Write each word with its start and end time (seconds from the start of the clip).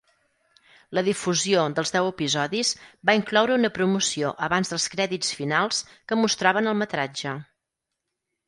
La 0.97 1.01
difusió 1.07 1.65
dels 1.79 1.93
deu 1.95 2.09
episodis 2.13 2.71
va 3.09 3.15
incloure 3.19 3.57
una 3.59 3.71
promoció 3.75 4.33
abans 4.49 4.73
dels 4.73 4.89
crèdits 4.95 5.33
finals 5.43 5.83
que 6.11 6.19
mostraven 6.23 6.73
el 6.73 6.81
metratge. 6.81 7.37